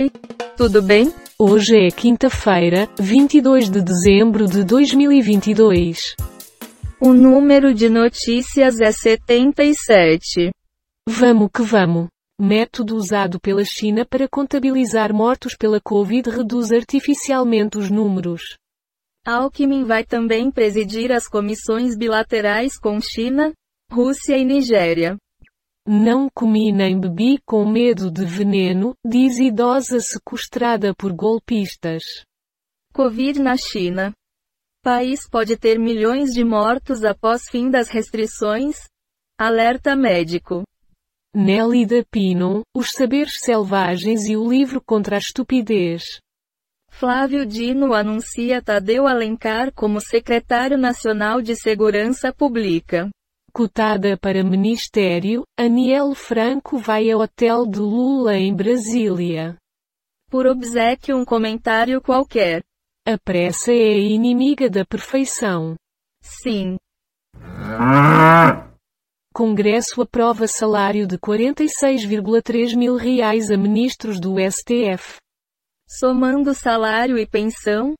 [0.00, 0.10] Oi,
[0.56, 1.12] tudo bem?
[1.38, 6.16] Hoje é quinta-feira, 22 de dezembro de 2022.
[6.98, 10.52] O número de notícias é 77.
[11.06, 12.08] Vamos que vamos.
[12.40, 18.56] Método usado pela China para contabilizar mortos pela Covid reduz artificialmente os números.
[19.26, 23.52] Alckmin vai também presidir as comissões bilaterais com China,
[23.92, 25.18] Rússia e Nigéria.
[25.86, 32.02] Não comi nem bebi com medo de veneno, diz idosa sequestrada por golpistas.
[32.92, 34.12] Covid na China.
[34.82, 38.88] País pode ter milhões de mortos após fim das restrições?
[39.38, 40.64] Alerta médico.
[41.34, 46.20] Nélida Pino, Os Saberes Selvagens e o Livro contra a Estupidez.
[46.90, 53.08] Flávio Dino anuncia Tadeu Alencar como secretário nacional de Segurança Pública.
[53.52, 59.56] Cotada para ministério, Aniel Franco vai ao hotel de Lula em Brasília.
[60.30, 62.62] Por obsequio um comentário qualquer.
[63.06, 65.74] A pressa é a inimiga da perfeição.
[66.22, 66.76] Sim.
[69.34, 75.16] Congresso aprova salário de 46,3 mil reais a ministros do STF.
[75.88, 77.94] Somando salário e pensão,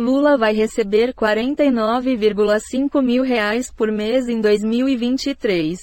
[0.00, 5.78] Lula vai receber 49,5 mil reais por mês em 2023.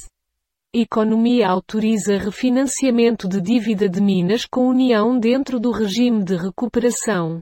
[0.73, 7.39] Economia autoriza refinanciamento de dívida de Minas com União dentro do regime de recuperação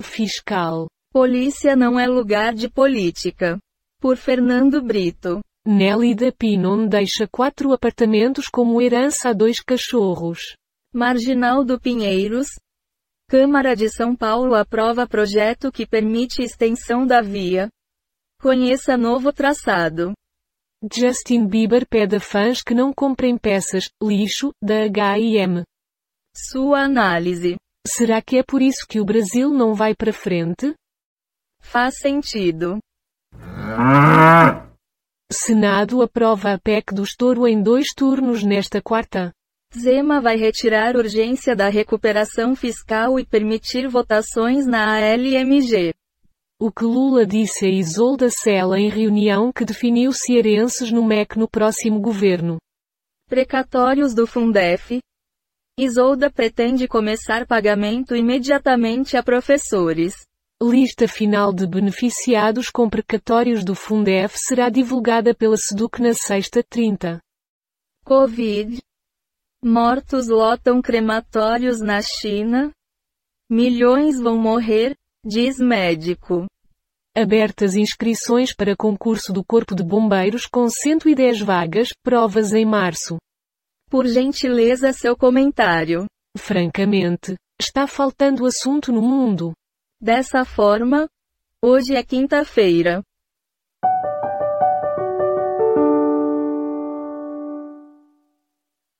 [0.00, 0.86] fiscal.
[1.12, 3.58] Polícia não é lugar de política.
[4.00, 5.40] Por Fernando Brito.
[5.66, 10.56] Nélida Pinon deixa quatro apartamentos como herança a dois cachorros.
[10.90, 12.48] Marginal do Pinheiros,
[13.30, 17.68] Câmara de São Paulo aprova projeto que permite extensão da via.
[18.40, 20.14] Conheça novo traçado.
[20.90, 25.62] Justin Bieber pede a fãs que não comprem peças, lixo, da H&M.
[26.34, 27.56] Sua análise.
[27.86, 30.74] Será que é por isso que o Brasil não vai para frente?
[31.60, 32.78] Faz sentido.
[35.30, 39.34] Senado aprova a PEC do estouro em dois turnos nesta quarta.
[39.76, 45.92] Zema vai retirar urgência da recuperação fiscal e permitir votações na ALMG.
[46.58, 51.46] O que Lula disse a Isolda Sela em reunião que definiu cearenses no MEC no
[51.46, 52.56] próximo governo.
[53.28, 55.00] Precatórios do Fundef.
[55.78, 60.14] Isolda pretende começar pagamento imediatamente a professores.
[60.60, 67.20] Lista final de beneficiados com precatórios do Fundef será divulgada pela SEDUC na sexta 30.
[68.04, 68.80] Covid.
[69.62, 72.70] Mortos lotam crematórios na China?
[73.50, 76.46] Milhões vão morrer, diz médico.
[77.12, 83.16] Abertas inscrições para concurso do Corpo de Bombeiros com 110 vagas, provas em março.
[83.90, 86.06] Por gentileza seu comentário.
[86.36, 89.52] Francamente, está faltando assunto no mundo.
[90.00, 91.08] Dessa forma,
[91.60, 93.02] hoje é quinta-feira.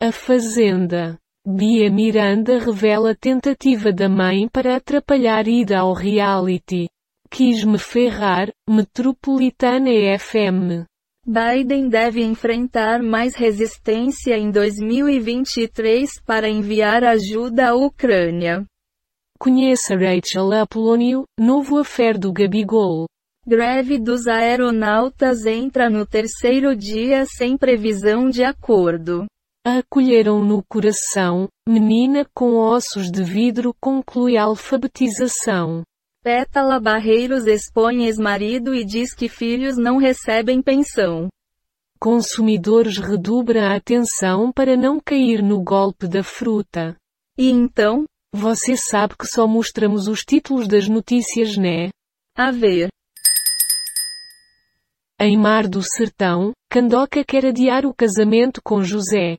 [0.01, 1.19] A Fazenda.
[1.45, 6.89] Bia Miranda revela tentativa da mãe para atrapalhar ida ao reality.
[7.29, 10.87] Quis-me ferrar, Metropolitana FM.
[11.27, 18.65] Biden deve enfrentar mais resistência em 2023 para enviar ajuda à Ucrânia.
[19.37, 23.07] Conheça Rachel Apolonio, novo affair do Gabigol.
[23.45, 29.27] Greve dos aeronautas entra no terceiro dia sem previsão de acordo.
[29.71, 35.83] Acolheram no coração, menina com ossos de vidro conclui a alfabetização.
[36.25, 41.29] Pétala Barreiros expõe ex-marido e diz que filhos não recebem pensão.
[42.01, 46.97] Consumidores redobra a atenção para não cair no golpe da fruta.
[47.37, 48.07] E então?
[48.35, 51.91] Você sabe que só mostramos os títulos das notícias, né?
[52.35, 52.89] A ver.
[55.21, 59.37] Em Mar do Sertão, Candoca quer adiar o casamento com José.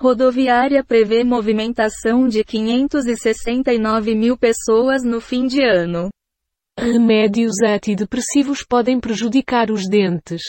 [0.00, 6.08] Rodoviária prevê movimentação de 569 mil pessoas no fim de ano.
[6.78, 10.40] Remédios antidepressivos podem prejudicar os dentes.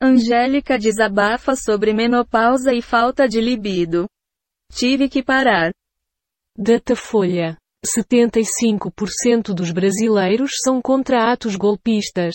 [0.00, 4.06] Angélica desabafa sobre menopausa e falta de libido.
[4.72, 5.70] Tive que parar.
[6.56, 7.58] Datafolha.
[7.84, 12.34] 75% dos brasileiros são contra atos golpistas.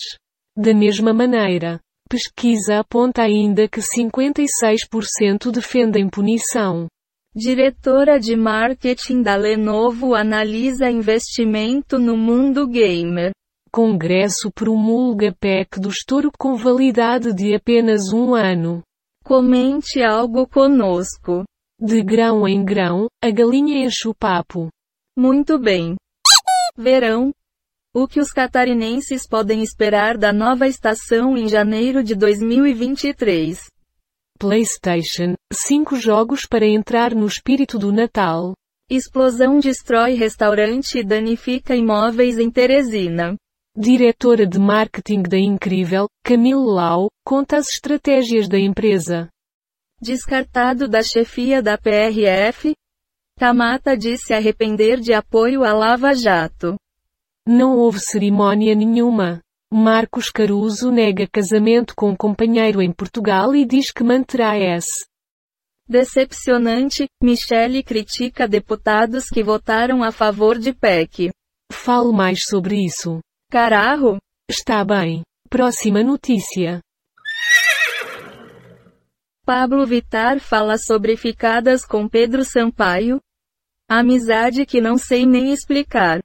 [0.56, 1.80] Da mesma maneira,
[2.10, 6.88] pesquisa aponta ainda que 56% defendem punição.
[7.32, 13.30] Diretora de marketing da Lenovo analisa investimento no mundo gamer.
[13.70, 18.82] Congresso promulga PEC do estouro com validade de apenas um ano.
[19.24, 21.44] Comente algo conosco.
[21.80, 24.68] De grão em grão, a galinha enche o papo.
[25.16, 25.94] Muito bem.
[26.76, 27.32] Verão.
[27.92, 33.68] O que os catarinenses podem esperar da nova estação em janeiro de 2023?
[34.38, 38.54] PlayStation, 5 jogos para entrar no espírito do Natal.
[38.88, 43.34] Explosão destrói restaurante e danifica imóveis em Teresina.
[43.76, 49.28] Diretora de marketing da Incrível, Camille Lau, conta as estratégias da empresa.
[50.00, 52.72] Descartado da chefia da PRF?
[53.36, 56.76] Kamata disse arrepender de apoio à Lava Jato.
[57.46, 59.40] Não houve cerimônia nenhuma.
[59.72, 65.06] Marcos Caruso nega casamento com um companheiro em Portugal e diz que manterá S.
[65.88, 71.30] Decepcionante, Michele critica deputados que votaram a favor de PEC.
[71.72, 73.20] Fale mais sobre isso.
[73.50, 74.18] Carajo!
[74.48, 75.22] Está bem.
[75.48, 76.80] Próxima notícia.
[79.44, 83.20] Pablo Vittar fala sobre ficadas com Pedro Sampaio.
[83.88, 86.20] Amizade que não sei nem explicar.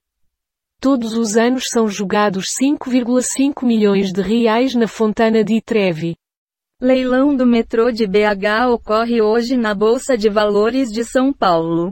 [0.79, 6.15] Todos os anos são jogados 5,5 milhões de reais na Fontana di Trevi.
[6.81, 11.89] Leilão do metrô de BH ocorre hoje na Bolsa de Valores de São Paulo.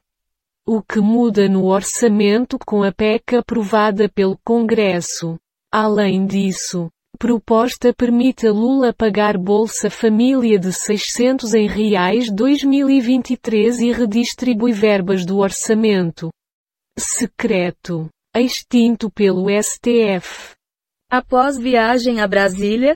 [0.68, 5.38] O que muda no orçamento com a PEC aprovada pelo Congresso.
[5.72, 13.92] Além disso, proposta permite a Lula pagar Bolsa Família de 600 em reais 2023 e
[13.92, 16.30] redistribui verbas do orçamento.
[16.98, 18.10] Secreto.
[18.36, 20.56] Extinto pelo STF.
[21.08, 22.96] Após viagem a Brasília,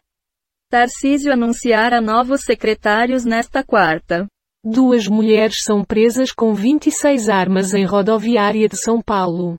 [0.67, 4.25] Tarcísio anunciara novos secretários nesta quarta.
[4.63, 9.55] Duas mulheres são presas com 26 armas em rodoviária de São Paulo.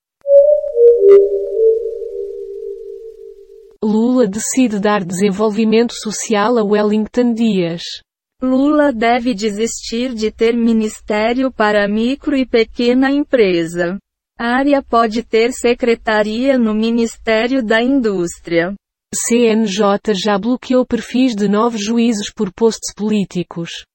[3.81, 7.81] Lula decide dar desenvolvimento social a Wellington Dias.
[8.41, 13.97] Lula deve desistir de ter ministério para micro e pequena empresa.
[14.37, 18.75] Área pode ter secretaria no Ministério da Indústria.
[19.15, 23.85] CNJ já bloqueou perfis de nove juízes por posts políticos.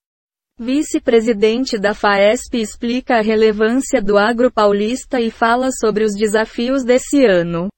[0.59, 7.27] Vice-presidente da FAESP explica a relevância do agro paulista e fala sobre os desafios desse
[7.27, 7.69] ano.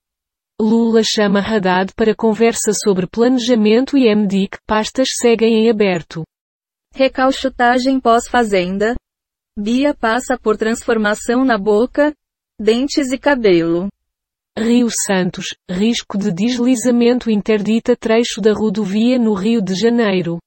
[0.61, 6.23] Lula chama Haddad para conversa sobre planejamento e MDIC, pastas seguem em aberto.
[6.95, 8.95] Recalchutagem pós-fazenda.
[9.59, 12.15] Bia passa por transformação na boca,
[12.61, 13.89] dentes e cabelo.
[14.57, 20.39] Rio Santos, risco de deslizamento interdita trecho da rodovia no Rio de Janeiro.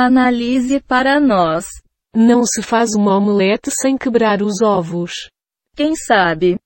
[0.00, 1.66] Analise para nós.
[2.14, 5.28] Não se faz uma omelete sem quebrar os ovos.
[5.74, 6.56] Quem sabe?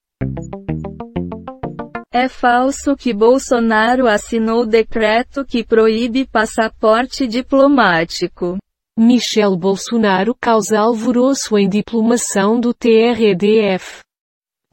[2.13, 8.59] É falso que Bolsonaro assinou decreto que proíbe passaporte diplomático.
[8.99, 14.03] Michel Bolsonaro causa alvoroço em diplomação do TREDF.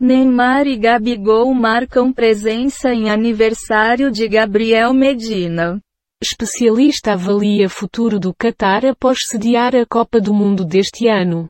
[0.01, 5.79] Neymar e Gabigol marcam presença em aniversário de Gabriel Medina.
[6.21, 11.47] Especialista avalia futuro do Qatar após sediar a Copa do Mundo deste ano.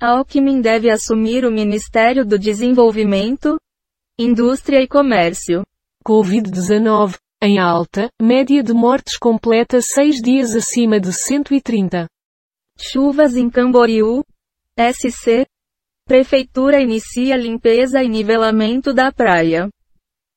[0.00, 3.56] Alckmin deve assumir o Ministério do Desenvolvimento,
[4.18, 5.62] Indústria e Comércio.
[6.04, 7.16] Covid-19.
[7.40, 12.08] Em alta, média de mortes completa seis dias acima de 130.
[12.76, 14.24] Chuvas em Camboriú.
[14.76, 15.46] SC.
[16.08, 19.68] Prefeitura inicia limpeza e nivelamento da praia.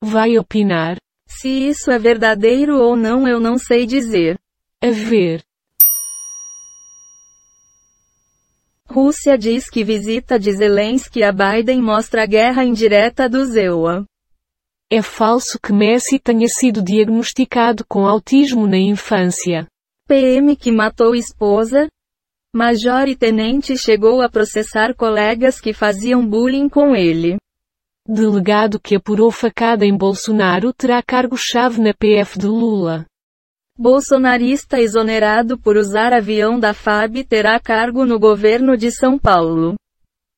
[0.03, 0.97] Vai opinar?
[1.39, 4.39] Se isso é verdadeiro ou não eu não sei dizer.
[4.81, 5.43] A ver.
[8.87, 14.05] Rússia diz que visita de Zelensky a Biden mostra a guerra indireta do Zewa.
[14.89, 19.67] É falso que Messi tenha sido diagnosticado com autismo na infância.
[20.07, 21.89] PM que matou esposa?
[22.55, 27.35] Major e tenente chegou a processar colegas que faziam bullying com ele.
[28.07, 33.03] Delegado que apurou facada em Bolsonaro terá cargo-chave na PF de Lula.
[33.75, 39.73] Bolsonarista exonerado por usar avião da FAB terá cargo no governo de São Paulo.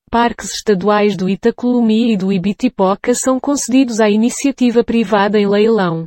[0.10, 6.06] Parques estaduais do Itacolomi e do Ibitipoca são concedidos à iniciativa privada em leilão.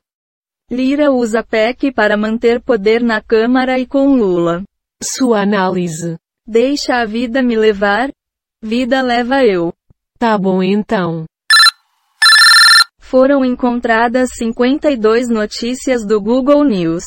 [0.71, 4.63] Lira usa PEC para manter poder na Câmara e com Lula.
[5.03, 6.17] Sua análise.
[6.47, 8.11] Deixa a vida me levar?
[8.63, 9.75] Vida leva eu.
[10.19, 11.27] Tá bom então.
[13.11, 17.03] Foram encontradas 52 notícias do Google News,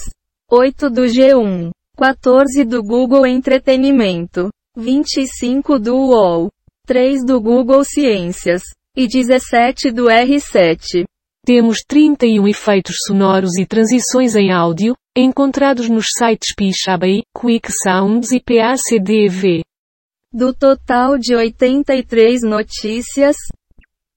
[0.52, 6.50] 8 do G1, 14 do Google Entretenimento, 25 do UOL,
[6.86, 11.06] 3 do Google Ciências e 17 do R7.
[11.46, 18.42] Temos 31 efeitos sonoros e transições em áudio, encontrados nos sites Pixabay, Quick Sounds e
[18.42, 19.62] PACDV.
[20.34, 23.38] Do total de 83 notícias,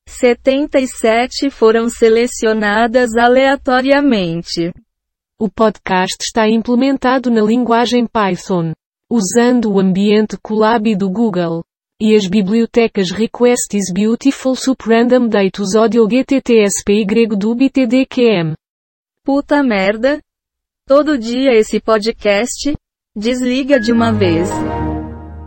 [0.08, 4.72] 77 foram selecionadas aleatoriamente.
[5.38, 8.72] O podcast está implementado na linguagem Python,
[9.10, 11.62] usando o ambiente Colab do Google.
[12.00, 18.54] E as bibliotecas Request is Beautiful Sup Random Datus Audio GTTSPY do BTDQM.
[19.24, 20.20] Puta merda.
[20.86, 22.74] Todo dia esse podcast.
[23.14, 24.50] Desliga de uma vez.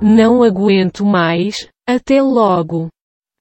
[0.01, 1.69] Não aguento mais.
[1.87, 2.89] Até logo.